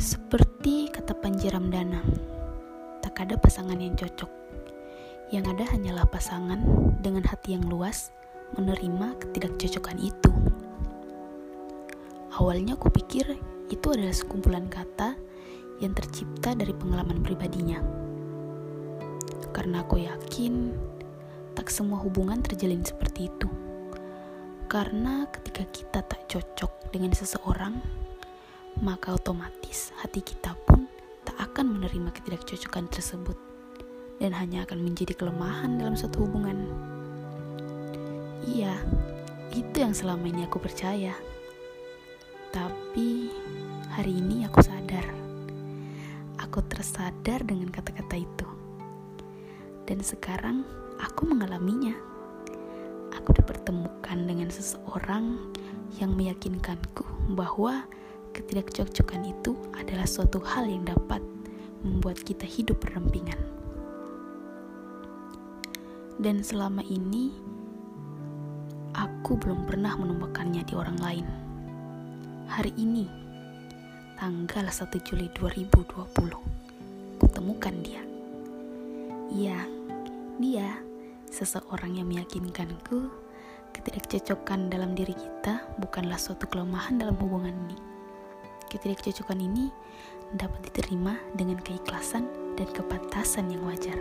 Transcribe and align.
Seperti 0.00 0.92
kata 0.92 1.16
Panji 1.16 1.48
Ramdana, 1.48 2.04
tak 3.00 3.24
ada 3.24 3.40
pasangan 3.40 3.80
yang 3.80 3.96
cocok. 3.96 4.28
Yang 5.32 5.56
ada 5.56 5.64
hanyalah 5.72 6.06
pasangan 6.08 6.60
dengan 7.00 7.24
hati 7.24 7.56
yang 7.56 7.64
luas 7.64 8.12
menerima 8.60 9.16
ketidakcocokan 9.24 9.96
itu. 10.00 10.32
Awalnya 12.36 12.76
aku 12.76 12.92
pikir 12.92 13.40
itu 13.72 13.86
adalah 13.88 14.12
sekumpulan 14.12 14.68
kata 14.68 15.16
yang 15.80 15.96
tercipta 15.96 16.52
dari 16.52 16.76
pengalaman 16.76 17.24
pribadinya. 17.24 17.80
Karena 19.56 19.80
aku 19.80 20.04
yakin 20.04 20.76
tak 21.56 21.72
semua 21.72 22.00
hubungan 22.04 22.44
terjalin 22.44 22.84
seperti 22.84 23.32
itu. 23.32 23.48
Karena 24.68 25.26
ketika 25.32 25.64
kita 25.72 26.00
tak 26.04 26.28
cocok 26.30 26.94
dengan 26.94 27.10
seseorang, 27.16 27.99
maka 28.80 29.12
otomatis 29.12 29.92
hati 30.00 30.24
kita 30.24 30.56
pun 30.64 30.88
tak 31.28 31.36
akan 31.36 31.76
menerima 31.76 32.16
ketidakcocokan 32.16 32.88
tersebut 32.88 33.36
dan 34.16 34.32
hanya 34.32 34.64
akan 34.64 34.80
menjadi 34.80 35.12
kelemahan 35.16 35.76
dalam 35.76 35.96
suatu 35.96 36.24
hubungan. 36.24 36.64
Iya, 38.48 38.72
itu 39.52 39.76
yang 39.84 39.92
selama 39.92 40.24
ini 40.32 40.48
aku 40.48 40.56
percaya. 40.56 41.12
Tapi 42.52 43.28
hari 43.92 44.16
ini 44.16 44.48
aku 44.48 44.64
sadar. 44.64 45.04
Aku 46.40 46.64
tersadar 46.64 47.44
dengan 47.44 47.68
kata-kata 47.68 48.16
itu. 48.16 48.48
Dan 49.84 50.00
sekarang 50.00 50.64
aku 50.96 51.28
mengalaminya. 51.28 51.92
Aku 53.12 53.36
dipertemukan 53.36 54.24
dengan 54.24 54.48
seseorang 54.48 55.36
yang 56.00 56.16
meyakinkanku 56.16 57.04
bahwa 57.36 57.84
ketidakcocokan 58.32 59.22
itu 59.26 59.52
adalah 59.74 60.06
suatu 60.06 60.38
hal 60.42 60.66
yang 60.66 60.86
dapat 60.86 61.22
membuat 61.82 62.20
kita 62.22 62.44
hidup 62.44 62.78
berdampingan. 62.82 63.38
Dan 66.20 66.44
selama 66.44 66.84
ini, 66.84 67.32
aku 68.92 69.40
belum 69.40 69.64
pernah 69.64 69.96
menemukannya 69.96 70.62
di 70.68 70.74
orang 70.76 70.98
lain. 71.00 71.26
Hari 72.50 72.76
ini, 72.76 73.08
tanggal 74.20 74.68
1 74.68 75.00
Juli 75.00 75.32
2020, 75.32 77.16
kutemukan 77.16 77.74
dia. 77.80 78.04
Iya, 79.32 79.64
dia 80.36 80.68
seseorang 81.30 81.96
yang 81.96 82.10
meyakinkanku 82.10 83.08
ketidakcocokan 83.70 84.68
dalam 84.68 84.92
diri 84.98 85.14
kita 85.14 85.62
bukanlah 85.78 86.18
suatu 86.18 86.50
kelemahan 86.50 86.98
dalam 86.98 87.14
hubungan 87.16 87.54
ini 87.54 87.89
Ketidakcocokan 88.70 89.42
ini 89.42 89.66
dapat 90.38 90.70
diterima 90.70 91.18
dengan 91.34 91.58
keikhlasan 91.58 92.30
dan 92.54 92.70
kepantasan 92.70 93.50
yang 93.50 93.66
wajar. 93.66 93.98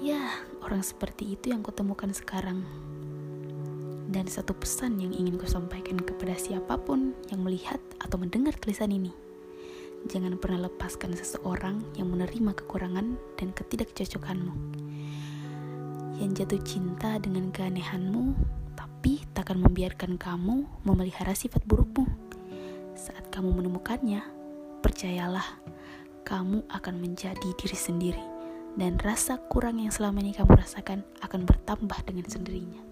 Ya, 0.00 0.40
orang 0.64 0.80
seperti 0.80 1.36
itu 1.36 1.52
yang 1.52 1.60
kutemukan 1.60 2.08
sekarang. 2.16 2.64
Dan 4.08 4.24
satu 4.24 4.56
pesan 4.56 4.96
yang 4.96 5.12
ingin 5.12 5.36
kusampaikan 5.36 6.00
kepada 6.00 6.32
siapa 6.40 6.80
pun 6.80 7.12
yang 7.28 7.44
melihat 7.44 7.76
atau 8.00 8.16
mendengar 8.16 8.56
tulisan 8.56 8.88
ini. 8.88 9.12
Jangan 10.08 10.40
pernah 10.40 10.70
lepaskan 10.70 11.12
seseorang 11.12 11.84
yang 12.00 12.08
menerima 12.08 12.56
kekurangan 12.64 13.20
dan 13.36 13.52
ketidakcocokanmu. 13.52 14.54
Yang 16.16 16.30
jatuh 16.40 16.62
cinta 16.64 17.20
dengan 17.20 17.52
keanehanmu, 17.52 18.32
tapi 18.72 19.20
takkan 19.36 19.60
membiarkan 19.60 20.16
kamu 20.16 20.64
memelihara 20.88 21.36
sifat 21.36 21.60
burukmu. 21.68 22.27
Kamu 23.38 23.54
menemukannya, 23.54 24.18
percayalah, 24.82 25.62
kamu 26.26 26.58
akan 26.74 26.94
menjadi 26.98 27.54
diri 27.54 27.78
sendiri, 27.78 28.24
dan 28.74 28.98
rasa 28.98 29.38
kurang 29.38 29.78
yang 29.78 29.94
selama 29.94 30.26
ini 30.26 30.34
kamu 30.34 30.58
rasakan 30.58 31.06
akan 31.22 31.46
bertambah 31.46 32.02
dengan 32.02 32.26
sendirinya. 32.26 32.82